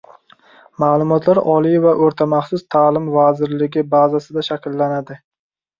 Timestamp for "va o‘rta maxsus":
1.85-2.67